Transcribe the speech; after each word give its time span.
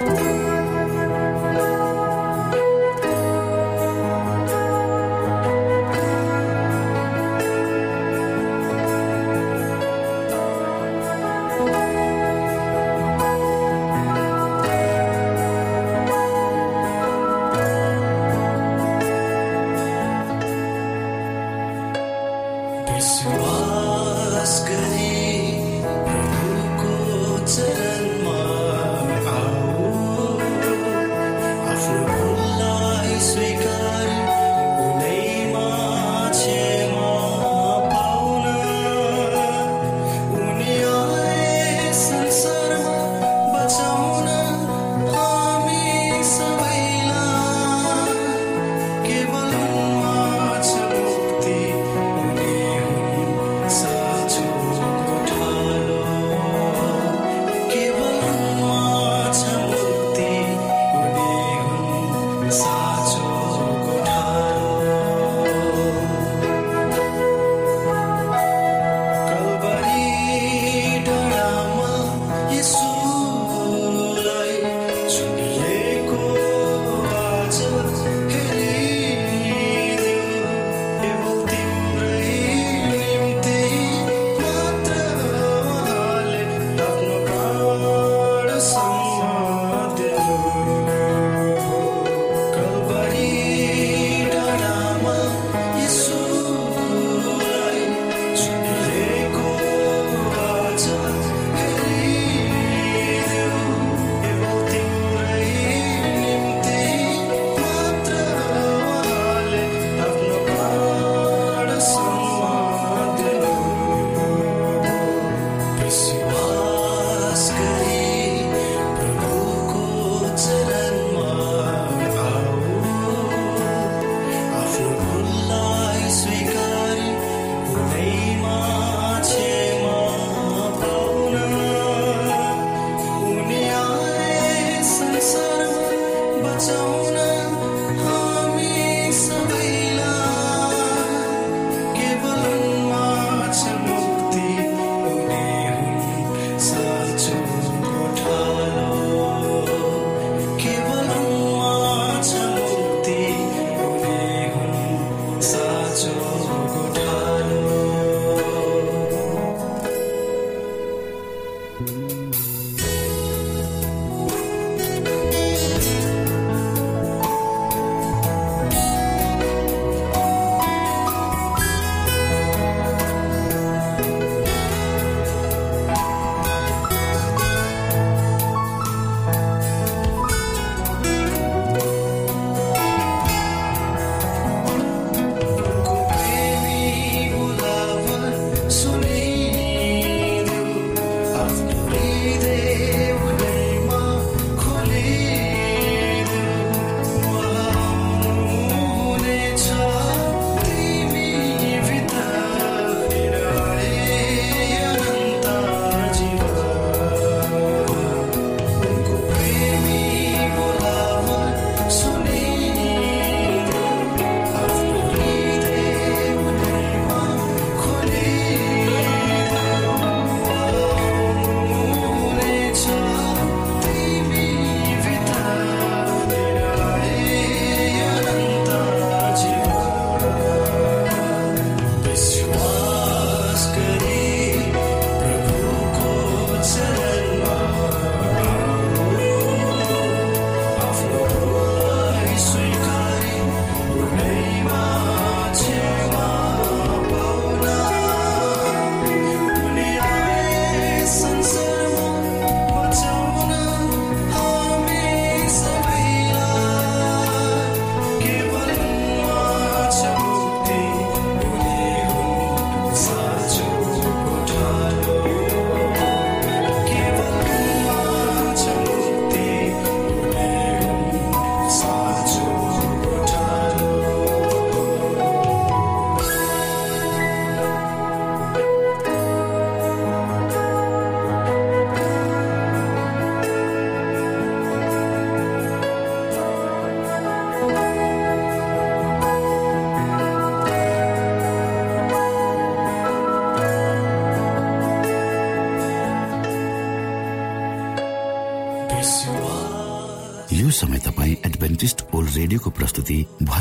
विश्वास 0.00 0.18
गरी 0.18 0.53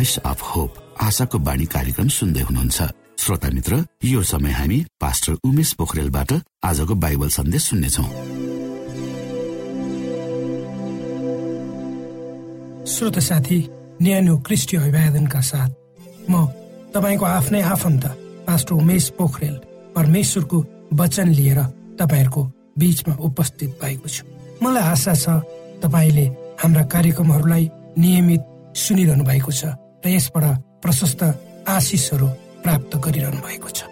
voice 0.03 0.17
of 0.19 0.41
hope 0.44 0.71
आशाको 1.00 1.38
बाणी 1.39 1.65
कार्यक्रम 1.71 2.07
सुन्दै 2.11 2.41
हुनुहुन्छ। 2.44 2.79
श्रोता 3.23 3.50
मित्र 3.55 3.73
यो 4.03 4.21
समय 4.21 4.51
हामी 4.51 4.79
पास्टर 5.00 5.33
उमेश 5.47 5.69
पोखरेलबाट 5.79 6.31
आजको 6.59 6.94
बाइबल 7.03 7.29
सन्देश 7.31 7.63
सुन्नेछौ। 7.63 8.03
श्रोत 12.85 13.19
साथी 13.19 13.59
न्यानो 14.03 14.33
क्रिस्टी 14.44 14.75
अभिवादनका 14.77 15.41
साथ 15.41 15.71
म 16.27 16.51
तपाईँको 16.91 17.25
आफ्नै 17.25 17.61
आफन्त 17.63 18.03
पास्टर 18.47 18.73
उमेश 18.75 19.06
पोखरेल 19.15 19.56
परमेश्वरको 19.95 20.57
वचन 20.99 21.27
लिएर 21.31 21.59
तपाईँहरूको 21.95 22.41
बीचमा 22.75 23.13
उपस्थित 23.23 23.79
भएको 23.79 24.07
छु। 24.11 24.23
मलाई 24.63 24.83
आशा 24.83 25.13
छ 25.15 25.39
तपाईँले 25.79 26.25
हाम्रा 26.59 26.83
कार्यक्रमहरूलाई 26.91 27.63
नियमित 28.03 28.44
सुनिरहनु 28.83 29.23
भएको 29.23 29.51
छ। 29.53 29.63
र 30.03 30.09
यसबाट 30.09 30.44
प्रशस्त 30.83 31.21
आशिषहरू 31.67 32.27
प्राप्त 32.63 32.91
गरिरहनु 33.00 33.39
भएको 33.39 33.69
छ। 33.71 33.88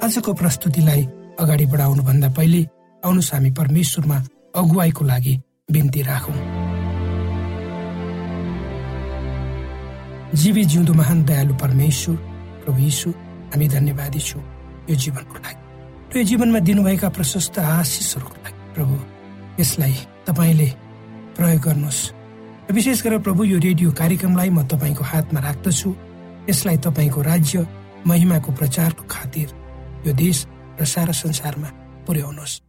आजको 0.00 0.32
प्रस्तुतिलाई 0.32 1.02
अगाडि 1.36 1.66
बढाउनु 1.68 2.02
भन्दा 2.02 2.28
पहिले 2.32 2.60
आउनुहोस् 3.02 3.32
हामी 3.34 3.50
परमेश्वरमा 3.52 4.16
अगुवाईको 4.56 5.04
लागि 5.04 5.34
बिन्ती 5.72 6.00
राखौँ। 6.02 6.38
जीवी 10.40 10.64
जिउँदो 10.64 10.92
महान 10.94 11.18
दयालु 11.28 11.54
परमेश्वर 11.54 12.16
प्रभु 12.64 12.78
यीशु 12.80 13.10
हामी 13.52 13.66
धन्यवादी 13.68 14.20
छौँ। 14.20 14.44
यो 14.88 14.94
जीवनको 14.96 15.36
लागि। 15.44 15.60
र 16.08 16.16
यो 16.18 16.24
जीवनमा 16.24 16.58
दिनुभएका 16.64 17.08
प्रशस्त 17.08 17.58
आशिषहरूको 17.58 18.36
लागि 18.44 18.58
प्रभु 18.74 18.94
यसलाई 19.60 19.94
तपाईँले 20.26 20.68
प्रयोग 21.36 21.60
गर्नुहोस्। 21.60 22.19
विशेष 22.72 23.02
गरेर 23.02 23.18
प्रभु 23.18 23.44
यो 23.44 23.58
रेडियो 23.58 23.90
कार्यक्रमलाई 23.92 24.50
म 24.50 24.62
तपाईँको 24.68 25.04
हातमा 25.04 25.40
राख्दछु। 25.40 25.90
यसलाई 26.50 26.76
तपाईँको 26.76 27.20
राज्य 27.22 27.66
महिमाको 28.06 28.52
प्रचारको 28.52 29.04
खातिर 29.10 29.48
यो 30.06 30.12
देश 30.12 30.46
र 30.80 30.84
सारा 30.84 31.12
संसारमा 31.12 31.68
पुर्याउनुहोस्। 32.06 32.60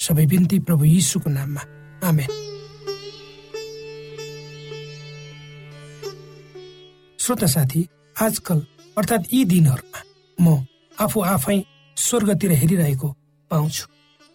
सबै 0.00 0.26
बिन्ती 0.26 0.58
प्रभु 0.66 0.84
यीशुको 0.84 1.30
नाममा। 1.30 1.62
आमेन। 2.08 2.30
श्रोता 7.18 7.46
साथी 7.46 7.88
आजकल 8.20 8.58
अर्थात् 8.98 9.34
यी 9.34 9.44
दिनहरूमा 9.44 10.00
म 10.38 10.66
आफू 11.00 11.20
आफै 11.20 11.58
स्वर्गतिर 11.96 12.52
हेरिरहेको 12.52 13.08
पाउँछु। 13.50 13.86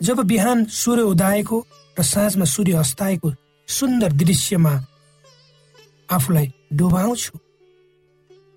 जब 0.01 0.17
बिहान 0.23 0.65
सूर्य 0.65 1.03
उदाएको 1.03 1.57
र 1.99 2.03
साँझमा 2.03 2.45
सूर्य 2.45 2.73
अस्ताएको 2.73 3.33
सुन्दर 3.67 4.11
दृश्यमा 4.13 4.73
आफूलाई 6.09 6.47
डुबाउँछु। 6.73 7.37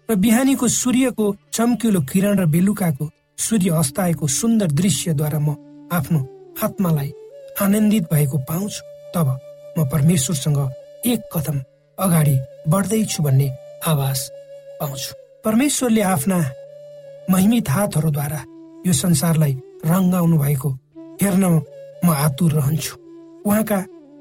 र 0.09 0.15
बिहानीको 0.15 0.67
सूर्यको 0.69 1.27
चम्किलो 1.53 2.01
किरण 2.11 2.39
र 2.39 2.47
बेलुकाको 2.47 3.11
सूर्य 3.39 3.71
अस्ताएको 3.81 4.27
सुन्दर 4.27 4.71
दृश्यद्वारा 4.73 5.39
म 5.39 5.57
आफ्नो 5.93 6.21
आत्मालाई 6.63 7.11
आनन्दित 7.63 8.05
भएको 8.13 8.39
पाउँछु। 8.49 8.83
तब 9.15 9.29
म 9.79 9.85
परमेश्वरसँग 9.93 10.59
एक 11.07 11.21
कदम 11.33 11.57
अगाडि 11.99 12.37
बढ्दैछु 12.69 13.23
भन्ने 13.23 13.49
आवाज 13.87 14.19
पाउँछु। 14.81 15.15
परमेश्वरले 15.45 16.03
आफ्ना 16.03 16.39
महिमित 17.31 17.71
हातहरूद्वारा 17.71 18.41
यो 18.87 18.93
संसारलाई 18.93 19.53
रङ्गाउनु 19.85 20.37
भएको 20.39 20.71
हेर्न 21.23 21.45
म 22.05 22.09
आतुर 22.25 22.53
रहन्छु। 22.53 22.95
उहाँका 23.47 23.79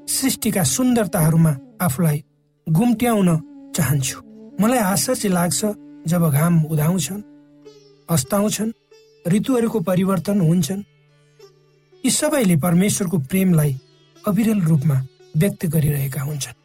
सृष्टिका 0.08 0.62
सुन्दरताहरूमा 0.64 1.52
आफूलाई 1.80 2.18
गुम्ट्याउन 2.66 3.28
चाहन्छु। 3.76 4.18
मलाई 4.60 4.78
आश्चर्य 4.78 5.28
लाग्छ 5.28 5.64
जब 6.10 6.22
घाम 6.30 6.54
उदाउँछन् 6.64 7.22
अस्ताउँछन् 8.08 8.72
ऋतुहरूको 9.24 9.80
परिवर्तन 9.80 10.40
हुन्छन् 10.40 10.82
यी 12.04 12.10
सबैले 12.10 12.56
परमेश्वरको 12.56 13.18
प्रेमलाई 13.30 13.72
अविरल 14.24 14.60
रूपमा 14.60 14.96
व्यक्त 15.36 15.66
गरिरहेका 15.66 16.22
हुन्छन्। 16.22 16.58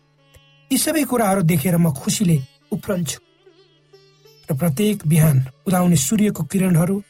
यी 0.72 0.77
सबै 0.77 1.03
कुराहरू 1.05 1.41
देखेर 1.46 1.77
म 1.77 1.93
खुसीले 1.93 2.38
उफ्रन्छु। 2.74 3.20
र 4.50 4.58
प्रत्येक 4.58 5.08
बिहान 5.08 5.38
उदाउने 5.67 5.96
सूर्यको 5.98 6.43
किरणहरू 6.43 7.01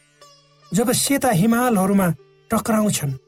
जब 0.72 0.92
सेता 0.92 1.32
हिमालहरूमा 1.32 2.08
टक्राउँछन् 2.52 3.20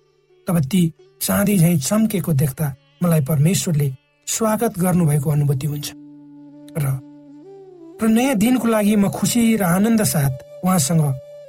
तब 0.48 0.60
ती 0.68 0.82
चाँदी 1.22 1.58
झैँ 1.58 1.78
चम्केको 1.80 2.34
देख्दा 2.34 2.68
मलाई 3.04 3.22
परमेश्वरले 3.24 4.03
स्वागत 4.28 4.78
गर्नुभएको 4.80 5.30
अनुभूति 5.30 5.68
हुन्छ। 5.68 5.88
र 6.78 6.86
र 8.02 8.08
नयाँ 8.08 8.36
दिनको 8.36 8.68
लागि 8.68 8.96
म 8.96 9.10
खुसी 9.10 9.42
र 9.56 9.64
आनन्द 9.64 10.02
साथ 10.04 10.34
उहाँसँग 10.66 11.04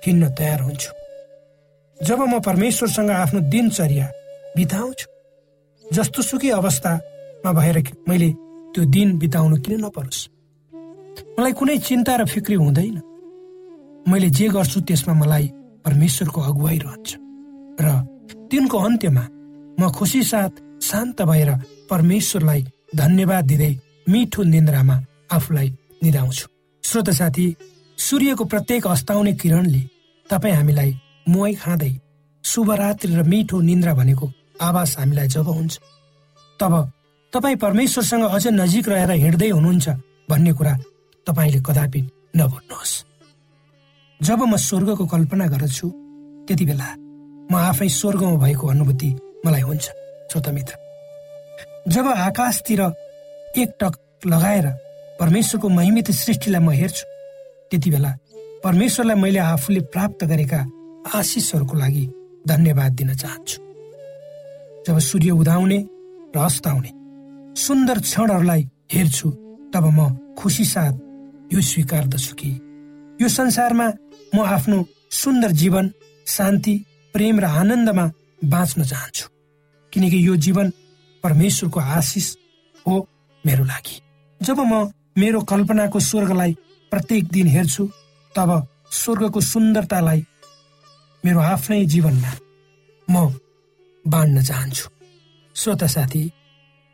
हिँड्न 0.04 0.28
तयार 0.38 0.60
हुन्छु। 0.60 0.90
जब 1.98 2.20
म 2.20 2.40
परमेश्वरसँग 2.44 3.10
आफ्नो 3.10 3.40
दिनचर्या 3.48 4.06
बिताउँछु 4.56 5.06
जस्तो 5.84 6.22
सुकै 6.22 6.50
अवस्थामा 6.60 7.50
भएर 7.52 7.78
मैले 8.08 8.30
त्यो 8.74 8.84
दिन 8.84 9.18
बिताउनु 9.18 9.56
किन 9.64 9.74
नपरोस्? 9.84 10.20
मलाई 11.38 11.52
कुनै 11.58 11.78
चिन्ता 11.78 12.12
र 12.16 12.24
फिक्री 12.26 12.56
हुँदैन। 12.60 12.96
मैले 14.12 14.28
जे 14.28 14.48
गर्छु 14.52 14.80
त्यसमा 14.84 15.14
मलाई 15.14 15.46
परमेश्वरको 15.86 16.40
अगुवाई 16.40 16.78
रहन्छ। 16.84 17.10
र 17.80 17.86
दिनको 18.52 18.76
अन्त्यमा 18.78 19.24
म 19.80 19.82
खुसी 19.88 20.22
साथ 20.22 20.52
शान्त 20.84 21.22
भएर 21.22 21.50
परमेश्वरलाई 21.90 22.62
धन्यवाद 22.94 23.44
दिँदै 23.44 23.72
मिठो 24.08 24.42
निन्द्रामा 24.44 24.96
आफूलाई 25.32 25.68
निधाउँछु। 26.02 26.46
श्रोत 26.84 27.10
साथी 27.10 27.46
सूर्यको 27.98 28.44
प्रत्येक 28.44 28.86
अस्ताउने 28.86 29.32
किरणले 29.40 29.82
तपाईँ 30.30 30.54
हामीलाई 30.54 30.90
मुहाई 31.28 31.54
खाँदै 31.54 31.92
शुभरात्रि 32.44 33.14
र 33.14 33.22
मिठो 33.22 33.60
निन्द्रा 33.60 33.94
भनेको 33.94 34.26
आवाज 34.60 34.96
हामीलाई 34.98 35.28
जब 35.28 35.48
हुन्छ। 35.48 35.78
तब 36.60 36.74
तपाईँ 37.32 37.56
परमेश्वरसँग 37.56 38.24
अझ 38.26 38.46
नजिक 38.52 38.88
रहेर 38.88 39.10
हिँड्दै 39.10 39.48
हुनुहुन्छ 39.50 39.88
भन्ने 40.30 40.52
कुरा 40.52 40.74
तपाईँले 41.26 41.60
कदापि 41.66 42.00
नभुल्नुहोस् 42.36 42.94
जब 44.20 44.40
म 44.42 44.56
स्वर्गको 44.58 45.04
कल्पना 45.06 45.46
गर्छु 45.46 45.88
त्यति 46.46 46.64
बेला 46.66 46.88
म 47.50 47.52
आफै 47.70 47.88
स्वर्गमा 47.90 48.36
भएको 48.44 48.64
अनुभूति 48.68 49.10
मलाई 49.46 49.62
हुन्छ। 49.62 49.84
श्रोता 50.30 50.52
मित्र 50.52 50.83
जब 51.88 52.06
आकाशतिर 52.08 52.80
एक 53.60 53.72
टक 53.80 54.26
लगाएर 54.26 54.66
परमेश्वरको 55.20 55.68
महिमित 55.68 56.10
सृष्टिलाई 56.10 56.60
म 56.60 56.70
हेर्छु 56.72 57.04
त्यति 57.70 57.90
बेला 57.90 58.12
परमेश्वरलाई 58.64 59.16
मैले 59.20 59.38
आफूले 59.38 59.80
प्राप्त 59.92 60.24
गरेका 60.24 60.60
आशिषहरूको 61.14 61.76
लागि 61.78 62.04
धन्यवाद 62.48 62.92
दिन 62.98 63.14
चाहन्छु। 63.14 63.58
जब 64.86 64.98
सूर्य 64.98 65.30
उदाउने 65.30 65.78
र 66.36 66.38
अस्ताउने 66.40 66.90
सुन्दर 67.60 67.98
क्षणहरूलाई 68.00 68.62
हेर्छु 68.94 69.30
तब 69.74 69.84
म 69.92 70.08
खुसी 70.38 70.64
साथ 70.64 70.94
यो 71.52 71.60
स्वीकार्दछु 71.60 72.34
कि 72.40 72.50
यो 73.20 73.28
संसारमा 73.28 73.86
म 74.34 74.40
आफ्नो 74.40 74.84
सुन्दर 75.12 75.50
जीवन 75.60 75.90
शान्ति 76.26 76.74
प्रेम 77.14 77.40
र 77.40 77.44
आनन्दमा 77.44 78.10
बाँच्न 78.44 78.84
चाहन्छु। 78.84 79.28
किनकि 79.92 80.26
यो 80.26 80.36
जीवन 80.36 80.72
परमेश्वरको 81.24 81.80
आशिष 81.80 82.26
हो 82.86 82.94
मेरो 83.44 83.64
लागि। 83.64 83.96
जब 84.40 84.60
म 84.60 84.90
मेरो 85.18 85.40
कल्पनाको 85.50 86.00
स्वर्गलाई 86.00 86.52
प्रत्येक 86.92 87.24
दिन 87.32 87.46
हेर्छु 87.48 87.84
तब 88.34 88.50
स्वर्गको 88.92 89.40
सुन्दरतालाई 89.40 90.24
मेरो 91.24 91.40
आफ्नै 91.40 91.84
जीवनमा 91.92 92.32
म 93.08 93.16
बाँड्न 94.04 94.42
चाहन्छु। 94.42 94.88
श्रोता 95.56 95.86
साथी 95.86 96.22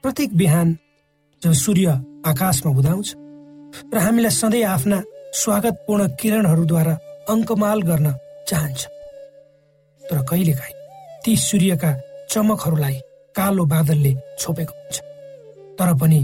प्रत्येक 0.04 0.36
बिहान 0.36 0.76
जब 1.42 1.52
सूर्य 1.64 1.88
आकाशमा 2.26 2.72
उदाउँछ 2.78 3.08
र 3.94 3.98
हामीलाई 3.98 4.30
सधैँ 4.30 4.64
आफ्ना 4.64 4.98
स्वागतपूर्ण 5.34 6.08
किरणहरूद्वारा 6.20 6.94
अङ्कमाल 7.30 7.82
गर्न 7.82 8.14
चाहन्छ 8.48 8.80
तर 10.02 10.22
कहिलेकाहीँ 10.30 10.76
ती 11.24 11.36
सूर्यका 11.36 11.90
चमकहरूलाई 12.30 12.98
कालो 13.40 13.64
बादलले 13.64 14.12
छोपेको 14.38 14.74
हुन्छ। 14.76 14.98
तर 15.78 15.90
पनि 15.96 16.20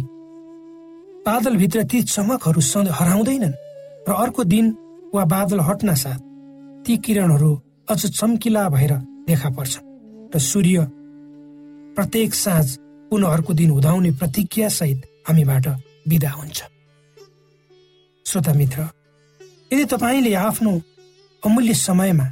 बादलभित्र 1.27 1.83
ती 1.91 2.03
चमकहरू 2.05 2.61
हराउँदैनन् 2.93 3.59
र 4.09 4.13
अर्को 4.15 4.45
दिन 4.45 4.67
वा 5.15 5.25
बादल 5.25 5.61
हट्न 5.69 5.95
साथ 5.95 6.21
ती 6.85 6.97
किरणहरू 7.05 7.51
अझ 7.91 8.01
चम्किला 8.07 8.69
भएर 8.69 8.93
देखा 9.29 9.51
पर्छन् 9.57 9.87
र 10.35 10.39
सूर्य 10.39 10.87
प्रत्येक 11.97 12.35
साँझ 12.35 12.67
पुनः 13.11 13.33
अर्को 13.33 13.53
दिन 13.55 13.71
उदाउने 13.71 14.11
प्रतिज्ञा 14.21 14.69
सहित 14.69 15.01
हामीबाट 15.29 15.67
विदा 16.09 16.31
हुन्छ। 16.31 16.59
श्रोता 18.27 18.53
मित्र 18.53 18.81
यदि 19.73 19.85
तपाईँले 19.91 20.33
आफ्नो 20.37 20.73
अमूल्य 21.43 21.75
समयमा 21.75 22.27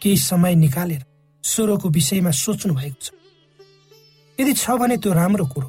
केही 0.00 0.16
समय 0.16 0.54
निकालेर 0.54 1.02
स्वरको 1.44 1.88
विषयमा 1.88 2.30
सोच्नु 2.34 2.74
भएको 2.74 3.00
छ 3.02 3.19
यदि 4.40 4.52
छ 4.52 4.70
भने 4.80 4.96
त्यो 4.96 5.12
राम्रो 5.12 5.46
कुरो 5.46 5.68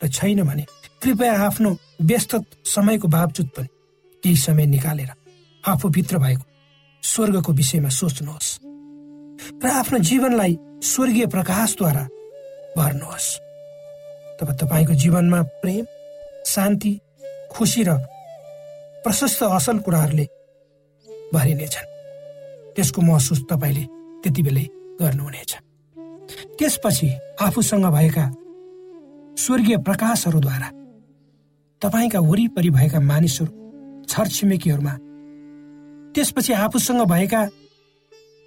र 0.00 0.08
छैन 0.08 0.42
भने 0.42 0.64
कृपया 1.02 1.32
आफ्नो 1.46 1.70
व्यस्त 2.02 2.32
समयको 2.66 3.08
बावजुद 3.08 3.48
पनि 3.56 3.68
केही 4.22 4.36
समय 4.36 4.66
निकालेर 4.66 5.10
आफूभित्र 5.64 6.18
भएको 6.18 6.44
स्वर्गको 7.02 7.52
विषयमा 7.52 7.88
सोच्नुहोस् 7.88 8.58
र 9.62 9.66
आफ्नो 9.70 9.98
जीवनलाई 9.98 10.58
स्वर्गीय 10.82 11.26
प्रकाशद्वारा 11.26 12.04
भर्नुहोस्। 12.76 13.28
तब 14.40 14.48
तपाईँको 14.60 14.94
जीवनमा 14.94 15.40
प्रेम 15.62 15.84
शान्ति 16.46 16.92
खुसी 17.52 17.82
र 17.88 17.96
प्रशस्त 19.04 19.42
असल 19.42 19.78
कुराहरूले 19.78 20.26
भरिनेछन्। 21.34 21.88
त्यसको 22.74 23.00
महसुस 23.02 23.40
तपाईँले 23.50 23.84
त्यति 24.22 24.42
बेलै 24.42 24.66
गर्नुहुनेछ। 25.00 25.52
त्यसपछि 26.58 27.08
आफूसँग 27.40 27.86
भएका 27.86 28.24
स्वर्गीय 29.36 29.76
प्रकाशहरूद्वारा 29.76 30.68
तपाईँका 31.82 32.20
वरिपरि 32.20 32.70
भएका 32.70 33.00
मानिसहरू 33.00 33.52
छरछिमेकीहरूमा 34.08 34.94
त्यसपछि 36.14 36.52
आफूसँग 36.52 37.02
भएका 37.04 37.48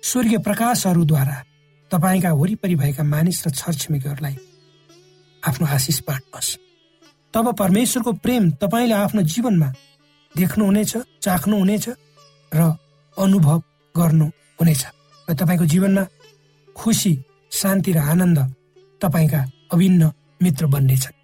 स्वर्गीय 0.04 0.38
प्रकाशहरूद्वारा 0.38 1.44
तपाईँका 1.92 2.34
वरिपरि 2.34 2.76
भएका 2.76 3.04
मानिस 3.04 3.48
र 3.48 3.50
छरछिमेकीहरूलाई 3.52 4.36
आफ्नो 5.44 5.68
आशिष 5.68 6.00
बाँड्नुहोस् 6.02 6.58
तब 7.34 7.46
परमेश्वरको 7.56 8.12
प्रेम 8.14 8.52
तपाईँले 8.52 8.94
आफ्नो 8.96 9.22
जीवनमा 9.22 9.70
देख्नुहुनेछ 10.36 10.98
चाख्नुहुनेछ 11.22 11.86
र 12.54 12.62
अनुभव 13.18 13.60
गर्नुहुनेछ। 13.96 14.84
र 15.28 15.34
तपाईँको 15.34 15.66
जीवनमा 15.66 16.04
खुसी 16.76 17.14
शान्ति 17.54 17.92
र 17.94 17.98
आनन्द 17.98 18.40
तपाईँका 19.02 19.42
अभिन्न 19.74 20.12
मित्र 20.44 20.66
बन्नेछन्। 20.66 21.16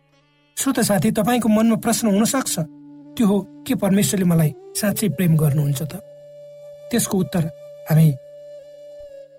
श्रोत 0.58 0.80
साथी 0.80 1.12
तपाईँको 1.12 1.50
मनमा 1.50 1.76
प्रश्न 1.76 2.08
हुन 2.08 2.26
सक्छ 2.26 2.60
त्यो 3.18 3.28
हो 3.28 3.38
के 3.66 3.76
परमेश्वरले 3.76 4.26
मलाई 4.26 4.52
साँच्चै 4.78 5.10
प्रेम 5.18 5.36
गर्नुहुन्छ 5.38 5.82
त? 5.82 5.94
त्यसको 6.92 7.18
उत्तर 7.18 7.44
हामी 7.90 8.08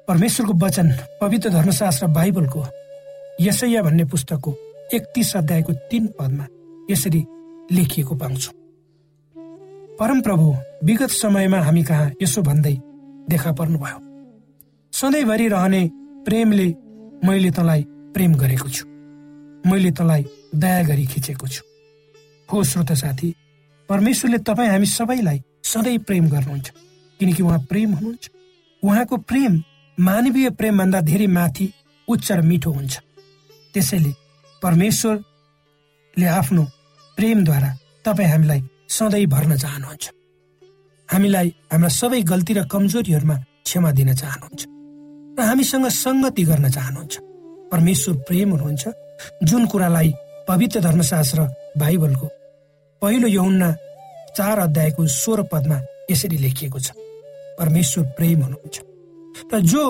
परमेश्वरको 0.09 0.55
वचन 0.59 0.89
पवित्र 1.21 1.49
धर्मशास्त्र 1.51 2.07
बाइबलको 2.07 2.61
यसैया 3.41 3.83
भन्ने 3.83 4.05
पुस्तकको 4.05 4.51
एकतिस 4.95 5.37
अध्यायको 5.37 5.73
तीन 5.91 6.07
पदमा 6.19 6.47
यसरी 6.91 7.23
लेखिएको 7.73 8.15
पाउँछौ। 8.15 8.53
परमप्रभु 9.97 10.47
विगत 10.85 11.11
समयमा 11.15 11.59
हामी 11.61 11.83
कहाँ 11.85 12.11
यसो 12.23 12.43
भन्दै 12.43 12.75
देखा 13.31 13.53
पर्नुभयो। 13.53 13.99
सधैँभरि 14.93 15.49
रहने 15.49 15.83
प्रेमले 16.25 16.67
मैले 17.25 17.51
तँलाई 17.51 17.83
प्रेम 18.15 18.35
गरेको 18.35 18.69
छु। 18.69 18.85
मैले 19.71 19.91
तँलाई 19.91 20.25
दया 20.55 20.83
गरी 20.83 21.07
खिचेको 21.07 21.47
छु। 21.49 21.63
हो 22.49 22.63
श्रोत 22.65 22.93
साथी 22.93 23.35
परमेश्वरले 23.89 24.39
तपाईँ 24.39 24.71
हामी 24.71 24.87
सबैलाई 24.87 25.43
सधैँ 25.65 25.99
प्रेम 26.09 26.29
गर्नुहुन्छ 26.29 26.71
किनकि 27.21 27.43
उहाँ 27.43 27.59
प्रेम 27.71 27.91
हुनुहुन्छ। 27.95 28.31
उहाँको 28.83 29.17
प्रेम 29.31 29.63
मानवीय 29.99 30.51
प्रेमभन्दा 30.51 31.01
धेरै 31.01 31.27
माथि 31.27 31.67
उच्च 32.09 32.33
र 32.33 32.41
मिठो 32.43 32.71
हुन्छ। 32.73 32.95
त्यसैले 33.75 34.13
परमेश्वरले 34.63 36.27
आफ्नो 36.27 36.65
प्रेमद्वारा 37.19 37.71
तपाईँ 38.05 38.31
हामीलाई 38.31 38.61
सधैँ 38.89 39.27
भर्न 39.27 39.57
चाहनुहुन्छ। 39.57 40.05
हामीलाई 41.09 41.49
हाम्रा 41.73 41.89
सबै 41.89 42.21
गल्ती 42.23 42.53
र 42.55 42.65
कमजोरीहरूमा 42.67 43.37
क्षमा 43.65 43.91
दिन 43.93 44.15
चाहनुहुन्छ। 44.15 44.80
र 45.41 45.43
हामीसँग 45.43 45.87
सङ्गति 45.89 46.43
गर्न 46.45 46.69
चाहनुहुन्छ। 46.69 47.15
परमेश्वर 47.73 48.15
प्रेम 48.29 48.51
हुनुहुन्छ। 48.51 48.85
जुन 49.49 49.67
कुरालाई 49.67 50.13
पवित्र 50.49 50.81
धर्मशास्त्र 50.81 51.41
बाइबलको 51.81 52.27
पहिलो 53.03 53.29
यौन्ना 53.29 53.69
चार 54.37 54.59
अध्यायको 54.59 55.07
स्वर 55.07 55.43
पदमा 55.49 55.79
यसरी 56.11 56.37
लेखिएको 56.37 56.79
छ। 56.79 56.93
परमेश्वर 57.59 58.05
प्रेम 58.17 58.39
हुनुहुन्छ। 58.43 58.77
र 59.53 59.61
जो 59.65 59.83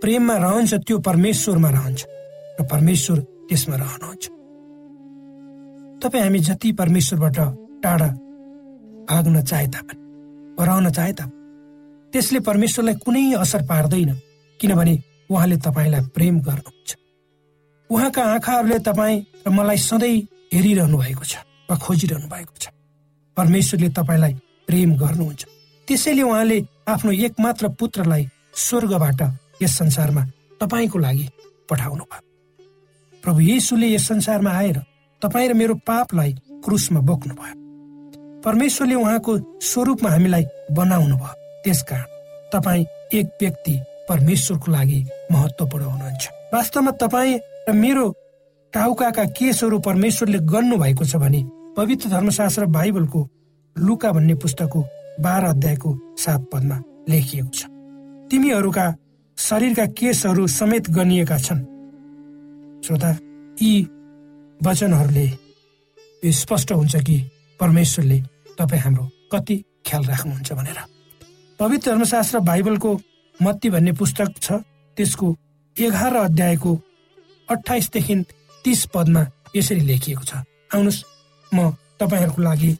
प्रेममा 0.00 0.36
रहन्छ 0.36 0.74
त्यो 0.86 0.98
परमेश्वरमा 0.98 1.70
रहन्छ। 1.70 2.00
र 2.60 2.64
परमेश्वर 2.64 3.18
त्यसमा 3.48 3.76
रहनुहुन्छ। 3.76 4.24
तपाईँ 6.02 6.22
हामी 6.24 6.38
जति 6.38 6.72
परमेश्वरबाट 6.72 7.38
टाढा 7.84 8.08
भाग्न 9.10 9.36
चाहे 9.42 9.66
तापनि 9.66 10.00
हराउन 10.60 10.90
चाहे 10.90 11.12
ताप 11.12 11.30
त्यसले 12.12 12.40
परमेश्वरलाई 12.40 12.94
कुनै 13.04 13.32
असर 13.36 13.62
पार्दैन। 13.68 14.10
किनभने 14.60 14.94
उहाँले 15.30 15.56
तपाईँलाई 15.56 16.00
प्रेम 16.14 16.40
गर्नुहुन्छ। 16.40 16.96
उहाँका 17.90 18.22
आँखाहरूले 18.24 18.78
तपाईँ 18.78 19.24
र 19.46 19.50
मलाई 19.50 19.76
सधैँ 19.76 20.16
हेरिरहनु 20.54 20.96
भएको 20.98 21.24
छ 21.24 21.36
वा 21.70 21.76
खोजिरहनु 21.76 22.28
भएको 22.28 22.54
छ। 22.58 22.68
परमेश्वरले 23.36 23.88
तपाईँलाई 23.88 24.32
प्रेम 24.66 24.96
गर्नुहुन्छ। 24.96 25.42
त्यसैले 25.88 26.22
उहाँले 26.22 26.58
आफ्नो 26.88 27.12
एकमात्र 27.12 27.68
पुत्रलाई 27.78 28.28
स्वर्गबाट 28.54 29.20
यस 29.62 29.72
संसारमा 29.78 30.22
तपाईँको 30.60 30.98
लागि 30.98 31.26
पठाउनु 31.70 32.04
भयो। 32.04 32.22
प्रभु 33.22 33.40
येसुले 33.40 33.88
यस 33.94 34.08
संसारमा 34.08 34.50
आएर 34.50 34.78
तपाईँ 35.22 35.48
र 35.48 35.54
मेरो 35.54 35.74
पापलाई 35.86 36.32
क्रुसमा 36.64 37.00
बोक्नु 37.00 37.34
भयो। 37.34 37.54
परमेश्वरले 38.44 38.94
उहाँको 38.94 39.32
स्वरूपमा 39.60 40.10
हामीलाई 40.10 40.44
बनाउनु 40.72 41.16
भयो। 41.16 41.34
त्यसकारण 41.64 42.06
तपाईँ 42.52 42.84
एक 43.12 43.26
व्यक्ति 43.40 43.74
परमेश्वरको 44.08 44.72
लागि 44.72 45.00
महत्वपूर्ण 45.32 45.84
हुनुहुन्छ। 45.84 46.28
वास्तवमा 46.54 46.90
तपाईँ 47.00 47.38
र 47.68 47.72
मेरो 47.72 48.06
टाउकाका 48.72 49.24
केसहरू 49.36 49.78
परमेश्वरले 49.78 50.38
गर्नु 50.44 50.76
भएको 50.76 51.04
छ 51.04 51.16
भने 51.16 51.40
पवित्र 51.76 52.08
धर्मशास्त्र 52.08 52.66
बाइबलको 52.66 53.20
लुका 53.76 54.12
भन्ने 54.12 54.34
पुस्तकको 54.34 54.80
बाह्र 55.20 55.44
अध्यायको 55.46 55.90
सात 56.18 56.40
पदमा 56.52 56.76
लेखिएको 57.08 57.50
छ। 57.50 57.60
तिमीहरूका 58.30 58.86
शरीरका 59.38 59.86
केसहरू 59.98 60.46
समेत 60.46 60.90
गनिएका 60.90 61.38
छन्। 61.38 61.60
श्रोता 62.84 63.10
यी 63.62 63.72
वचनहरूले 64.60 65.26
स्पष्ट 66.32 66.72
हुन्छ 66.72 66.96
कि 66.96 67.16
परमेश्वरले 67.60 68.18
तपाईँ 68.58 68.82
हाम्रो 68.82 69.04
कति 69.32 69.56
ख्याल 69.86 70.04
राख्नुहुन्छ 70.04 70.52
भनेर। 70.52 70.78
पवित्र 71.60 71.90
धर्मशास्त्र 71.90 72.38
बाइबलको 72.40 72.90
मत्ती 73.42 73.70
भन्ने 73.70 73.92
पुस्तक 73.92 74.28
छ। 74.42 74.52
त्यसको 74.96 75.26
एघार 75.76 76.14
अध्यायको 76.16 76.72
अठाइसदेखि 77.48 78.14
तिस 78.64 78.84
पदमा 78.94 79.22
यसरी 79.56 79.80
लेखिएको 79.80 80.24
छ। 80.24 80.32
आउनुहोस् 80.74 81.04
म 81.52 81.70
तपाईँहरूको 82.00 82.42
लागि 82.42 82.72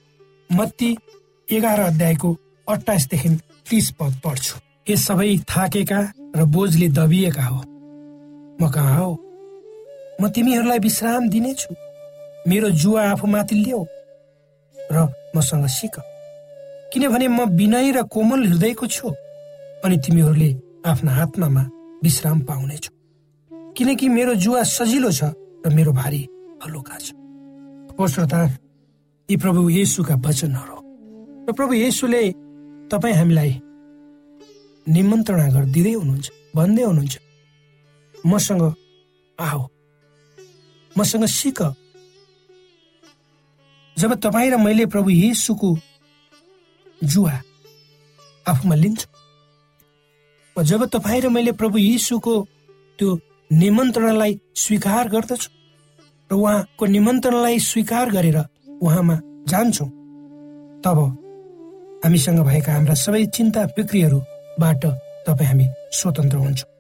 मत्ती 0.51 0.91
एघार 1.49 1.81
अध्यायको 1.81 2.31
अठाइसदेखि 2.69 3.29
तिस 3.71 3.91
पद 3.99 4.13
पढ्छु। 4.25 4.57
यो 4.91 4.97
सबै 4.97 5.37
थाकेका 5.47 6.01
र 6.37 6.45
बोझले 6.45 6.89
दबिएका 6.89 7.45
हो। 7.45 7.61
म 8.61 8.71
कहाँ 8.71 8.99
हो? 8.99 9.13
म 10.21 10.29
तिमीहरूलाई 10.29 10.79
विश्राम 10.79 11.29
दिनेछु। 11.29 11.75
मेरो 12.49 12.69
जुवा 12.71 13.03
आफूमाथि 13.11 13.55
ल्याऊ 13.55 13.85
र 14.75 14.97
मसँग 15.37 15.67
सिक। 15.69 15.97
किनभने 16.93 17.29
म 17.29 17.45
विनय 17.55 17.91
र 17.93 18.03
कोमल 18.03 18.47
हृदयको 18.47 18.87
छु। 18.87 19.15
अनि 19.85 19.97
तिमीहरूले 19.97 20.51
आफ्ना 20.87 21.13
आत्मामा 21.23 21.63
विश्राम 22.03 22.39
पाउनेछौ। 22.41 22.93
किनकि 23.77 24.09
मेरो 24.09 24.35
जुवा 24.35 24.63
सजिलो 24.63 25.11
छ 25.13 25.23
र 25.67 25.71
मेरो 25.75 25.93
भारी 25.93 26.23
हलुका 26.65 26.97
छ। 26.99 27.15
हो 27.99 28.09
श्रोता 28.09 28.41
यी 29.29 29.37
प्रभु 29.37 29.69
येसुका 29.69 30.15
वचनहरू। 30.15 30.79
र 31.49 31.53
प्रभु 31.53 31.73
येसुले 31.73 32.23
तपाईँ 32.91 33.15
हामीलाई 33.15 33.53
निमन्त्रणा 34.87 35.47
गरिदिँदै 35.55 35.93
हुनुहुन्छ 35.93 36.27
भन्दै 36.57 36.83
हुनुहुन्छ। 36.83 37.15
मसँग 38.27 38.63
आऊ। 39.39 39.63
मसँग 40.99 41.25
सिक। 41.25 41.61
जब 43.97 44.15
तपाईँ 44.15 44.51
र 44.51 44.57
मैले 44.57 44.87
प्रभु 44.87 45.11
येसुको 45.11 45.71
जुवा 47.05 47.35
आफूमा 48.49 48.75
लिन्छु 48.75 49.07
जब 50.63 50.85
तपाईँ 50.87 51.21
र 51.21 51.29
मैले 51.29 51.53
प्रभु 51.53 51.79
यीशुको 51.79 52.35
त्यो 52.99 53.09
निमन्त्रणालाई 53.51 54.33
स्वीकार 54.55 55.09
गर्दछु 55.09 55.51
र 56.31 56.35
उहाँको 56.35 56.87
निमन्त्रणलाई 56.87 57.59
स्वीकार 57.59 58.11
गरेर 58.11 58.39
उहाँमा 58.83 59.17
जान्छौँ 59.49 59.89
तब 60.85 60.99
हामीसँग 62.05 62.41
भएका 62.41 62.73
हाम्रा 62.73 62.95
सबै 62.95 63.25
चिन्ता 63.37 63.65
बिक्रीहरूबाट 63.77 64.85
तपाईँ 65.27 65.49
हामी 65.49 65.67
स्वतन्त्र 65.93 66.37
हुन्छौँ 66.39 66.71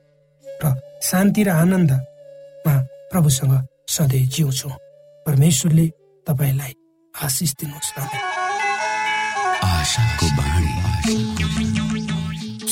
र 0.62 0.74
शान्ति 1.02 1.42
र 1.42 1.48
आनन्दमा 1.62 2.74
प्रभुसँग 3.10 3.54
सधैँ 3.88 4.26
जिउँछौँ। 4.26 4.72
परमेश्वरले 5.26 5.86
तपाईँलाई 6.26 6.72
आशिष 7.14 7.52
दिनुहोस्। 7.60 7.88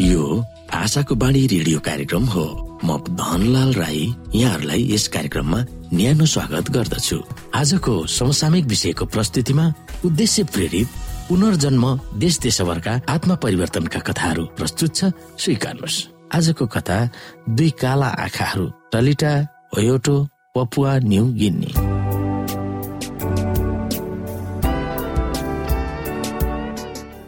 यो 0.00 0.44
आशाको 0.74 1.14
बाणी 1.18 1.46
रेडियो 1.46 1.78
कार्यक्रम 1.82 2.24
हो। 2.30 2.44
म 2.84 2.96
धनलाल 3.18 3.72
राई 3.74 4.02
यहाँहरूलाई 4.34 4.82
यस 4.94 5.06
कार्यक्रममा 5.10 5.58
न्यानो 5.92 6.26
स्वागत 6.26 6.70
गर्दछु। 6.70 7.18
आजको 7.58 7.94
समसामयिक 8.06 8.66
विषयको 8.70 9.04
प्रस्तुतिमा 9.04 9.64
उद्देश्य 10.06 10.44
प्रेरित 10.54 10.88
पुनर्जन्म 11.28 11.84
देश 12.14 12.38
देशभरका 12.38 12.94
आत्मा 13.10 13.34
परिवर्तनका 13.42 14.00
कथाहरू 14.06 14.44
प्रस्तुत 14.54 14.94
छ 14.94 15.10
स्वीकार्नुहोस्। 15.34 15.96
आजको 16.30 16.66
कथा 16.70 16.98
दुई 17.58 17.70
काला 17.82 18.08
आँखाहरू 18.22 18.66
टलिटा 18.92 19.32
ओयोटो 19.78 20.16
पपुवा 20.54 20.92
न्यू 21.10 21.24
गिन्नी। 21.40 21.72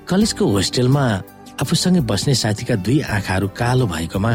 कलेजको 0.07 0.45
होस्टेलमा 0.47 1.05
आफूसँगै 1.61 2.01
बस्ने 2.11 2.35
साथीका 2.35 2.75
दुई 2.85 3.01
आँखाहरू 3.17 3.49
कालो 3.53 3.87
भएकोमा 3.87 4.33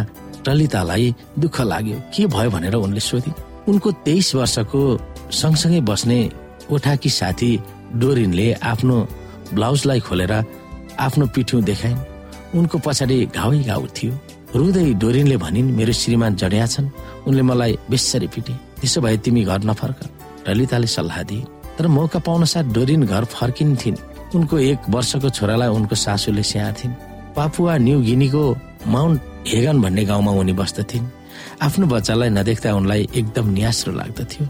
ललितालाई 0.48 1.06
दुःख 1.42 1.58
लाग्यो। 1.62 1.98
के 2.14 2.26
भयो 2.30 2.50
भनेर 2.50 2.76
उनले 2.78 3.02
सोधिन् 3.02 3.40
उनको 3.70 3.92
तेइस 4.06 4.36
वर्षको 4.36 4.82
सँगसँगै 5.32 5.82
बस्ने 5.90 6.20
ओठाकी 6.70 7.10
साथी 7.10 7.52
डोरिनले 7.98 8.48
आफ्नो 8.62 8.98
ब्लाउजलाई 9.54 10.00
खोलेर 10.06 10.34
आफ्नो 11.00 11.26
पिठ्यौँ 11.34 11.62
देखाइन्। 11.64 12.00
उनको 12.58 12.78
पछाडि 12.86 13.18
घाउ 13.36 13.52
घाउ 13.66 13.84
थियो। 13.98 14.14
रुँदै 14.56 14.94
डोरिनले 15.02 15.38
भनिन् 15.38 15.74
मेरो 15.78 15.94
श्रीमान 15.94 16.36
जडिया 16.38 16.66
छन्। 16.66 16.90
उनले 17.28 17.42
मलाई 17.42 17.74
बेसरी 17.90 18.28
पिटे। 18.30 18.54
त्यसो 18.80 19.02
भए 19.02 19.18
तिमी 19.18 19.44
घर 19.44 19.64
नफर्क। 19.66 20.00
ललिताले 20.48 20.88
सल्लाह 20.88 21.24
दिए। 21.24 21.44
तर 21.78 21.88
मौका 21.88 22.20
पाउन 22.22 22.46
साथ 22.46 22.66
डोरिन 22.72 23.04
घर 23.04 23.24
फर्किन्थिन्। 23.26 23.98
उनको 24.36 24.56
एक 24.60 24.80
वर्षको 24.90 25.30
छोरालाई 25.30 25.70
उनको 25.70 25.96
सासूले 25.96 26.44
स्याहार्थिन्। 26.44 26.94
Papua 27.36 27.78
New 27.78 28.00
Guinea 28.02 28.44
Mount 28.88 29.20
Hagen 29.48 29.82
भन्ने 29.82 30.04
गाउँमा 30.06 30.32
उनी 30.40 30.54
बस्दथिन्। 30.56 31.06
आफ्नो 31.66 31.86
बच्चालाई 31.88 32.30
नदेख्दा 32.30 32.70
उनलाई 32.80 33.02
एकदम 33.20 33.46
न्यास्रो 33.52 33.92
लाग्दथ्यो। 33.92 34.44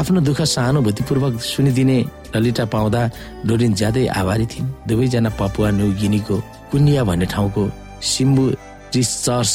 आफ्नो 0.00 0.20
दुःख 0.24 0.40
सहानुभूतिपूर्वक 0.54 1.34
सुनिदिने 1.40 1.98
ललिता 2.34 2.64
पाउँदा 2.72 3.00
डोरिन 3.46 3.72
ज्यादै 3.80 4.06
आभारी 4.20 4.46
थिइन्। 4.52 4.68
दुवैजना 4.88 5.30
पपुवा 5.36 5.68
न्यू 5.76 5.88
गिनीको 6.00 6.36
कुनिया 6.70 7.02
भन्ने 7.04 7.26
ठाउँको 7.28 7.62
सिम्बु 8.12 8.44
चर्च 8.88 9.52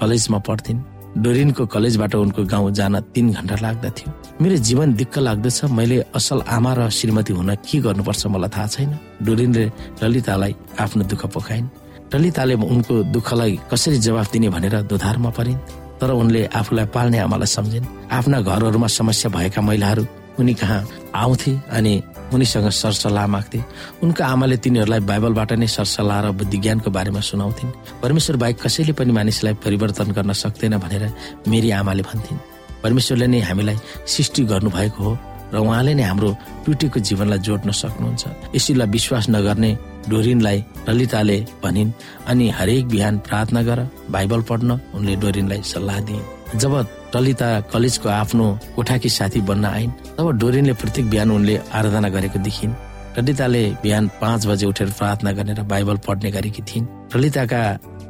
कलेजमा 0.00 0.38
पढ्थिन्। 0.42 0.78
डोरिनको 1.22 1.62
कलेजबाट 1.70 2.14
उनको 2.14 2.42
गाउँ 2.50 2.70
जान 2.74 2.94
तीन 3.14 3.26
घन्टा 3.38 3.56
लाग्दथ्यो। 3.62 4.08
मेरो 4.42 4.56
जीवन 4.66 4.88
दिक्क 4.98 5.18
लाग्दछ 5.18 5.70
मैले 5.70 5.98
असल 6.18 6.42
आमा 6.42 6.72
र 6.74 6.90
श्रीमती 6.90 7.32
हुन 7.38 7.54
के 7.62 7.78
गर्नुपर्छ 7.78 8.26
मलाई 8.26 8.50
थाहा 8.50 8.66
छैन। 8.74 8.90
डोरिनले 9.22 9.64
ललितालाई 10.02 10.54
आफ्नो 10.82 11.02
दुःख 11.06 11.22
पोखाइन्। 11.30 11.68
ललिताले 12.14 12.54
उनको 12.54 12.94
दुःखलाई 13.10 13.58
कसरी 13.70 13.98
जवाफ 13.98 14.32
दिने 14.32 14.48
भनेर 14.54 14.86
दुधारमा 14.86 15.30
परिन्? 15.34 15.58
तर 15.98 16.10
उनले 16.10 16.46
आफूलाई 16.46 16.86
पाल्ने 16.94 17.18
आमालाई 17.18 17.46
सम्झिन्। 17.46 17.86
आफ्ना 18.10 18.40
घरहरूमा 18.40 18.86
समस्या 18.86 19.30
भएका 19.34 19.60
महिलाहरू 19.60 20.06
उनी 20.38 20.54
कहाँ 20.54 20.80
आउँथे 21.14 21.52
अनि 21.70 22.02
उनीसँग 22.34 22.68
सरसल्लाह 22.70 23.26
माग्थे। 23.26 23.58
उनको 24.02 24.24
आमाले 24.24 24.56
तिनीहरूलाई 24.56 25.00
बाइबलबाट 25.10 25.52
नै 25.58 25.66
सरसल्लाह 25.66 26.20
र 26.20 26.30
बुद्धि 26.38 26.58
ज्ञानको 26.58 26.90
बारेमा 26.90 27.20
सुनाउँथिन्। 27.20 27.70
परमेश्वर 28.02 28.36
बाहेक 28.36 28.56
कसैले 28.62 28.92
पनि 28.94 29.12
मानिसलाई 29.12 29.54
परिवर्तन 29.58 30.10
गर्न 30.14 30.32
सक्दैन 30.32 30.78
भनेर 30.78 31.04
मेरी 31.46 31.70
आमाले 31.70 32.02
भन्थिन्। 32.02 32.38
परमेश्वरले 32.82 33.26
नै 33.26 33.40
हामीलाई 33.40 33.76
सृष्टि 34.06 34.42
गर्नुभएको 34.44 35.02
हो। 35.02 35.18
र 35.54 35.56
उहाँले 35.62 35.94
नै 35.94 36.02
हाम्रो 36.02 36.30
टुटेको 36.66 36.98
जीवनलाई 37.00 37.38
जोड्न 37.46 37.70
सक्नुहुन्छ। 37.70 38.22
यसैलाई 38.56 38.88
विश्वास 38.90 39.24
नगर्ने 39.30 39.70
डोरिनलाई 40.10 40.58
ललिताले 40.88 41.38
भनिन् 41.62 41.90
अनि 42.28 42.46
हरेक 42.58 42.84
बिहान 42.88 43.14
प्रार्थना 43.26 43.62
गर 43.62 43.80
बाइबल 44.10 44.40
पढ्न। 44.50 44.70
उनले 44.94 45.14
डोरिनलाई 45.22 45.62
सल्लाह 45.62 46.00
दिए 46.08 46.22
जब 46.58 46.72
ललिता 47.14 47.48
कलेजको 47.72 48.08
आफ्नो 48.10 48.46
कोठाकी 48.76 49.08
साथी 49.08 49.40
बन्न 49.48 49.64
आइन् 49.66 49.92
तब 50.18 50.26
डोरिनले 50.38 50.72
प्रत्येक 50.74 51.06
बिहान 51.10 51.30
उनले 51.30 51.54
आराधना 51.70 52.08
गरेको 52.10 52.38
देखिन्। 52.42 52.74
ललिताले 53.18 53.62
बिहान 53.82 54.04
पाँच 54.20 54.46
बजे 54.46 54.66
उठेर 54.66 54.90
प्रार्थना 54.98 55.32
गरेर 55.38 55.62
बाइबल 55.70 55.96
पढ्ने 56.06 56.30
गरेकी 56.30 56.62
थिइन्। 56.62 56.86
ललिताका 57.14 57.60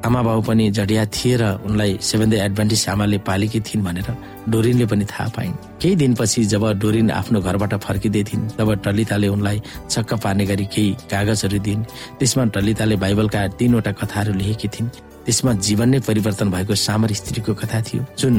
आमा 0.05 0.21
बाबु 0.23 0.41
पनि 0.45 0.65
जडिया 0.77 1.05
थिए 1.09 1.37
र 1.41 1.45
उनलाई 1.65 1.97
सेभेन 1.97 2.31
डे 2.31 2.37
एडभान्टेज 2.45 2.89
आमाले 2.93 3.19
पालेकी 3.25 3.61
थिइन् 3.65 3.85
भनेर 3.85 4.09
डोरिनले 4.53 4.87
पनि 4.87 5.05
थाहा 5.09 5.29
पाइन्। 5.33 5.55
केही 5.81 5.97
दिनपछि 5.97 6.45
जब 6.53 6.65
डोरिन 6.77 7.11
आफ्नो 7.11 7.41
घरबाट 7.41 7.75
फर्किँदै 7.81 8.23
थिइन् 8.29 8.49
तब 8.53 8.69
टलिताले 8.85 9.29
उनलाई 9.33 9.63
छक्क 9.89 10.15
पार्ने 10.21 10.45
गरी 10.45 10.67
केही 10.69 11.09
कागजहरू 11.09 11.59
दिइन्। 11.59 11.83
त्यसमा 12.21 12.45
टलिताले 12.53 12.97
बाइबलका 13.01 13.41
तीनवटा 13.57 13.93
कथाहरू 13.97 14.33
लेखेकी 14.37 14.69
थिइन्। 14.69 14.89
त्यसमा 15.25 15.53
जीवन 15.65 15.89
नै 15.89 16.01
परिवर्तन 16.05 16.51
भएको 16.53 16.75
सामर 16.77 17.13
स्त्रीको 17.17 17.55
कथा 17.57 17.81
थियो 17.89 18.05
जुन 18.21 18.37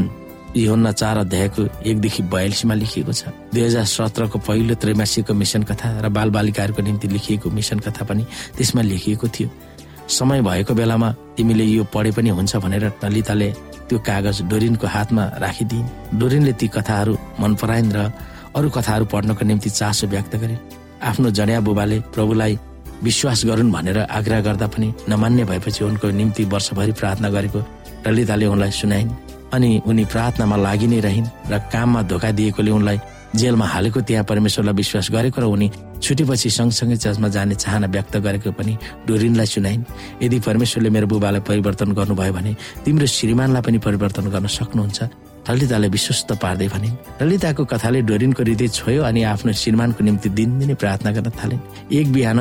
योहन्ना 0.55 0.91
चार 1.01 1.17
अध्यायको 1.17 1.61
एकदेखि 1.81 2.21
बयालिसमा 2.29 2.73
लेखिएको 2.77 3.11
छ। 3.11 3.33
दुई 3.49 3.61
हजार 3.65 3.85
सत्रको 3.89 4.37
पहिलो 4.39 4.75
त्रैमासिकको 4.77 5.33
मिसन 5.33 5.63
कथा 5.65 5.99
र 5.99 6.09
बाल 6.13 6.29
बालिकाहरूको 6.29 6.81
निम्ति 6.81 7.07
लेखिएको 7.09 7.49
मिसन 7.49 7.79
कथा 7.81 8.05
पनि 8.05 8.23
त्यसमा 8.53 8.81
लेखिएको 8.81 9.27
थियो। 9.27 9.49
समय 10.09 10.41
भएको 10.41 10.73
बेलामा 10.73 11.11
तिमीले 11.37 11.63
यो 11.63 11.83
पढे 11.83 12.11
पनि 12.11 12.29
हुन्छ 12.29 12.55
भनेर 12.55 12.85
ललिताले 13.03 13.49
त्यो 13.89 13.99
कागज 13.99 14.41
डोरिनको 14.41 14.87
हातमा 14.87 15.23
राखिदिन् 15.37 16.19
डोरिनले 16.19 16.53
ती 16.53 16.67
कथाहरू 16.67 17.17
मन 17.39 17.55
पराइन् 17.55 17.93
र 17.93 18.11
अरू 18.55 18.69
कथाहरू 18.69 19.05
पढ्नको 19.05 19.45
निम्ति 19.45 19.69
चासो 19.69 20.07
व्यक्त 20.07 20.35
गरिन् 20.35 20.63
आफ्नो 21.03 21.29
जड्या 21.29 21.59
बुबाले 21.59 21.99
प्रभुलाई 22.13 22.59
विश्वास 23.03 23.45
गरून् 23.45 23.71
भनेर 23.71 23.97
आग्रह 23.99 24.41
गर्दा 24.41 24.67
पनि 24.67 24.93
नमान्ने 25.09 25.43
भएपछि 25.43 25.83
उनको 25.83 26.07
निम्ति 26.09 26.43
वर्षभरि 26.45 26.91
प्रार्थना 26.91 27.29
गरेको 27.29 27.59
ललिताले 28.07 28.45
उनलाई 28.45 28.71
सुनाइन्। 28.71 29.09
अनि 29.53 29.81
उनी 29.87 30.05
प्रार्थनामा 30.05 30.57
लागि 30.57 30.87
नै 30.87 30.99
रहिन् 30.99 31.27
र 31.51 31.59
काममा 31.73 32.01
धोका 32.01 32.31
दिएकोले 32.31 32.71
उनलाई 32.71 32.99
जेलमा 33.35 33.65
हालेको 33.65 34.01
त्यहाँ 34.01 34.25
परमेश्वरलाई 34.25 34.73
विश्वास 34.73 35.07
गरेको 35.11 35.41
र 35.41 35.45
उनी 35.45 35.71
छुटेपछि 36.05 36.49
सँगसँगै 36.49 36.97
चर्चमा 37.03 37.27
जाने 37.35 37.55
चाहना 37.55 37.87
व्यक्त 37.89 38.15
गरेको 38.21 38.51
पनि 38.53 38.73
डोरिनलाई 39.07 39.45
सुनाइन्। 39.45 39.83
यदि 40.21 40.37
परमेश्वरले 40.47 40.89
मेरो 40.95 41.07
बुबालाई 41.09 41.41
परिवर्तन 41.49 41.89
गर्नुभयो 41.97 42.33
भने 42.33 42.51
तिम्रो 42.85 43.07
श्रीमानलाई 43.09 43.61
पनि 43.65 43.77
परिवर्तन 43.81 44.25
गर्न 44.29 44.47
सक्नुहुन्छ। 44.47 44.99
ललिताले 45.49 45.87
विश्वस्त 45.89 46.29
पार्दै 46.41 46.67
भनिन् 46.73 46.95
ललिताको 47.21 47.63
कथाले 47.65 48.01
डोरिनको 48.09 48.41
हृदय 48.43 48.67
छोयो 48.77 49.01
अनि 49.03 49.21
आफ्नो 49.33 49.51
श्रीमानको 49.53 50.01
निम्ति 50.03 50.29
दिनदिनै 50.29 50.75
प्रार्थना 50.81 51.11
गर्न 51.11 51.29
थालिन्। 51.37 51.61
एक 51.93 52.07
बिहान 52.13 52.39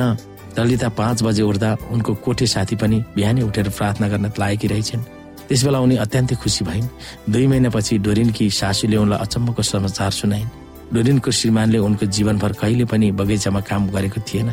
ललिता 0.57 0.89
पाँच 0.89 1.17
बजे 1.23 1.43
उठ्दा 1.43 1.69
उनको 1.93 2.11
कोठे 2.25 2.45
साथी 2.47 2.75
पनि 2.81 2.97
बिहानै 3.15 3.41
उठेर 3.41 3.69
प्रार्थना 3.69 4.07
गर्न 4.09 4.25
लागेकी 4.39 4.67
रहेछन्। 4.67 5.03
त्यस 5.47 5.61
बेला 5.65 5.79
उनी 5.85 5.95
अत्यन्तै 6.01 6.35
खुसी 6.41 6.65
भइन्। 6.65 6.87
दुई 7.29 7.47
महिनापछि 7.47 7.97
डोरिनकी 8.01 8.49
सासूले 8.49 8.97
उनलाई 8.97 9.19
अचम्मको 9.21 9.61
समाचार 9.61 10.11
सुनाइन्। 10.11 10.64
डोरिनको 10.93 11.31
श्रीमानले 11.31 11.77
उनको 11.77 12.05
जीवनभर 12.05 12.51
कहिले 12.61 12.85
पनि 12.85 13.11
बगैँचामा 13.11 13.59
काम 13.69 13.89
गरेको 13.89 14.21
थिएन। 14.21 14.49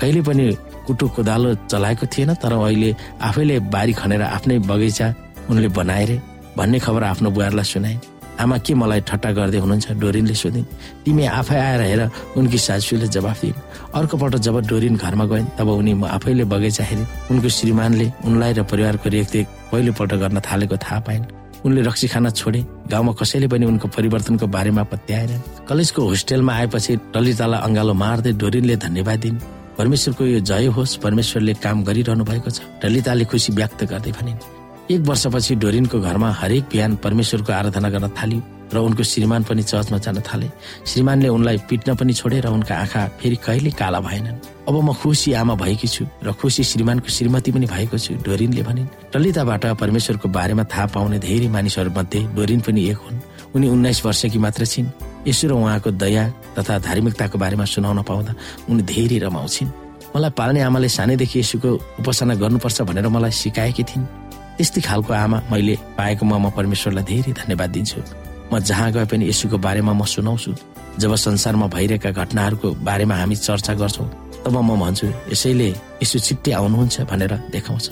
कहिले 0.00 0.20
पनि 0.22 0.44
कुटो 0.86 1.08
कोदालो 1.14 1.54
चलाएको 1.70 2.06
थिएन 2.06 2.34
तर 2.42 2.52
अहिले 2.52 2.94
आफैले 3.22 3.58
बारी 3.72 3.92
खनेर 3.92 4.22
आफ्नै 4.22 4.58
बगैँचा 4.70 5.06
उनले 5.50 5.68
बनाएर 5.68 6.10
भन्ने 6.56 6.78
खबर 6.78 7.02
आफ्नो 7.04 7.30
बुहारलाई 7.30 7.64
सुनाए। 7.64 7.98
आमा 8.38 8.58
के 8.62 8.74
मलाई 8.74 9.00
ठट्टा 9.02 9.30
गर्दै 9.34 9.58
हुनुहुन्छ 9.58 9.98
डोरिनले 9.98 10.34
सोधिन्। 10.34 10.66
तिमी 11.04 11.24
आफै 11.26 11.58
आएर 11.58 11.80
हेर 11.80 12.02
उनकी 12.38 12.58
सासूले 12.58 13.06
जवाफ 13.10 13.40
दिइन् 13.42 13.62
अर्कोपल्ट 13.98 14.34
जब 14.46 14.56
डोरिन 14.66 14.96
घरमा 14.96 15.24
गइन् 15.26 15.50
तब 15.58 15.68
उनी 15.68 15.92
आफैले 16.06 16.44
बगैँचा 16.46 16.84
हेरिन् 16.84 17.10
उनको 17.30 17.48
श्रीमानले 17.48 18.06
उनलाई 18.24 18.52
र 18.52 18.62
परिवारको 18.62 19.08
रेखदेख 19.10 19.46
पहिलोपल्ट 19.72 20.14
गर्न 20.22 20.40
थालेको 20.46 20.76
थाहा 20.76 21.00
पाइन्। 21.06 21.24
उनले 21.64 21.82
रक्सी 21.82 22.08
खान 22.08 22.30
छोडे। 22.30 22.60
गाउँमा 22.90 23.12
कसैले 23.12 23.48
पनि 23.48 23.66
उनको 23.66 23.88
परिवर्तनको 23.88 24.46
बारेमा 24.46 24.82
पत्याएन। 24.92 25.64
कलेजको 25.68 26.00
होस्टेलमा 26.02 26.52
आएपछि 26.54 26.92
ललितालाई 27.16 27.60
अङ्गालो 27.66 27.94
मार्दै 27.94 28.32
डोरिनले 28.38 28.76
धन्यवाद 28.76 29.18
दिन्। 29.20 29.38
परमेश्वरको 29.78 30.24
यो 30.26 30.40
जय 30.40 30.66
होस् 30.76 30.96
परमेश्वरले 31.02 31.54
काम 31.64 31.84
गरिरहनु 31.84 32.24
भएको 32.24 32.50
छ। 32.50 32.60
ललिताले 32.84 33.24
खुसी 33.30 33.52
व्यक्त 33.52 33.84
गर्दै 33.90 34.12
भनिन् 34.18 34.57
एक 34.90 35.00
वर्षपछि 35.00 35.54
डोरिनको 35.54 36.00
घरमा 36.00 36.30
हरेक 36.32 36.64
बिहान 36.72 36.94
परमेश्वरको 36.96 37.52
आराधना 37.52 37.88
गर्न 37.90 38.08
थाल्यो 38.08 38.40
र 38.72 38.76
उनको 38.80 39.02
श्रीमान 39.04 39.42
पनि 39.44 39.62
चर्चमा 39.62 39.98
जान 40.00 40.20
थाले। 40.24 40.48
श्रीमानले 40.88 41.28
उनलाई 41.28 41.58
पिट्न 41.68 41.94
पनि 41.96 42.12
छोडे 42.12 42.40
र 42.40 42.48
उनका 42.48 42.74
आँखा 42.74 43.02
फेरि 43.20 43.36
कहिले 43.36 43.70
काला 43.76 44.00
भएनन्। 44.00 44.40
अब 44.68 44.74
म 44.84 44.92
खुसी 44.96 45.32
आमा 45.32 45.54
भएकी 45.60 45.88
छु 45.88 46.04
र 46.24 46.32
खुसी 46.32 46.64
श्रीमानको 46.64 47.08
श्रीमती 47.08 47.52
पनि 47.52 47.66
भएको 47.68 47.98
छु 47.98 48.14
डोरिनले 48.24 48.62
भनिन्। 48.64 48.88
ललिताबाट 49.12 49.64
परमेश्वरको 49.76 50.28
बारेमा 50.28 50.64
थाहा 50.64 50.86
पाउने 50.96 51.18
धेरै 51.20 51.48
मानिसहरू 51.48 51.90
मध्ये 51.92 52.20
डोरिन 52.32 52.60
पनि 52.64 52.80
एक 52.88 52.96
हुन्। 52.96 53.20
उनी 53.56 53.68
उन्नाइस 53.68 54.04
वर्षकी 54.04 54.38
मात्र 54.40 54.64
छिन्। 54.64 54.88
यसो 55.28 55.48
र 55.48 55.52
उहाँको 55.52 55.90
दया 56.00 56.24
तथा 56.56 56.78
धार्मिकताको 56.80 57.36
बारेमा 57.36 57.64
सुनाउन 57.64 58.00
पाउँदा 58.08 58.32
उनी 58.72 58.82
धेरै 58.88 59.18
रमाउँछिन्। 59.28 59.68
मलाई 60.16 60.32
पाल्ने 60.32 60.60
आमाले 60.64 60.88
सानैदेखि 60.88 61.40
यसुको 61.40 61.70
उपासना 62.00 62.34
गर्नुपर्छ 62.40 62.78
भनेर 62.88 63.08
मलाई 63.08 63.32
सिकाएकी 63.32 63.84
थिइन्। 63.84 64.27
त्यस्तै 64.58 64.80
खालको 64.82 65.12
आमा 65.14 65.38
मैले 65.50 65.74
पाएकोमा 65.98 66.36
म 66.38 66.50
परमेश्वरलाई 66.58 67.04
धेरै 67.06 67.32
धन्यवाद 67.32 67.70
दिन्छु। 67.70 68.00
म 68.50 68.58
जहाँ 68.58 68.90
गए 68.92 69.06
पनि 69.06 69.24
यसुको 69.30 69.56
बारेमा 69.62 69.92
म 69.94 70.02
सुनाउँछु। 70.04 70.52
जब 70.98 71.14
संसारमा 71.14 71.66
भइरहेका 71.70 72.10
घटनाहरूको 72.10 72.68
बारेमा 72.82 73.14
हामी 73.14 73.36
चर्चा 73.38 73.72
गर्छौँ 73.78 74.08
तब 74.42 74.56
म 74.58 74.70
भन्छु 74.82 75.06
यसैले 75.30 75.68
यसो 76.02 76.18
छिट्टै 76.18 76.52
आउनुहुन्छ 76.58 76.96
भनेर 77.06 77.32
देखाउँछ। 77.54 77.86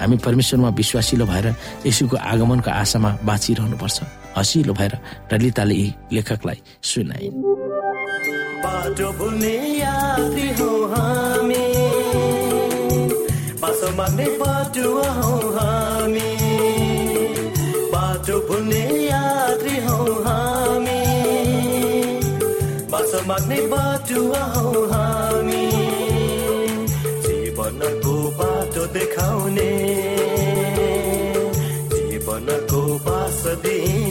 हामी 0.00 0.16
परमेश्वरमा 0.24 0.68
विश्वासिलो 0.80 1.24
भएर 1.26 1.46
यसुको 1.84 2.16
आगमनको 2.16 2.70
आशामा 2.70 3.10
बाँचिरहनुपर्छ। 3.28 3.98
हसिलो 4.36 4.72
भएर 4.72 4.92
ललिताले 5.32 5.74
यी 5.74 5.88
लेखकलाई 6.12 6.58
सुनाइन् 6.80 7.36
बाटो 8.64 9.08
बाटुवा 24.16 24.44
हौ 24.52 24.70
जीवनको 27.24 28.14
बाटो 28.38 28.84
देखाउने। 28.96 29.72
जीवनको 31.92 32.80
बास 33.06 33.42
दिने 33.64 34.05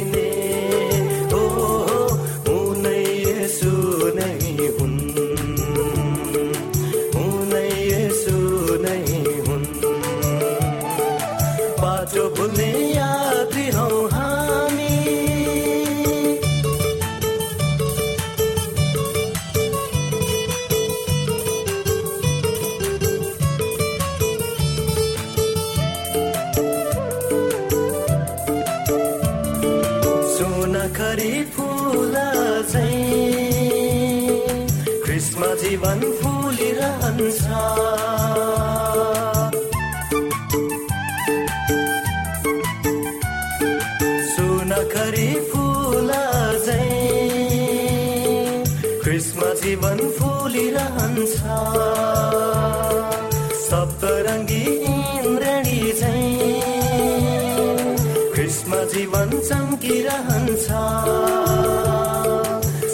जीवन 58.95 59.29
चम्किरहन्छ। 59.47 60.67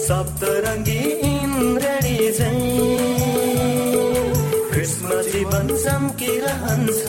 सप्तरङ्गी 0.05 1.01
इन्द्रणी 1.29 2.15
चाहिँ 2.37 2.95
कृष्ण 4.71 5.09
जीवन 5.29 5.67
चम्किरहन्छ। 5.83 7.03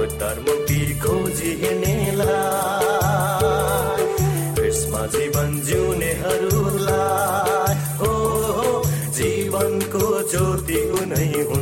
उत्तर 0.00 0.36
मुक्ति 0.48 0.80
खोजी 1.04 1.50
हिँड्नेलाई 1.62 2.36
कृष्ण 4.60 4.94
जीवन 5.16 5.50
जिउनेहरूलाई 5.68 7.00
ज्योति 10.32 10.78
उनै 10.98 11.30
हुन् 11.48 11.61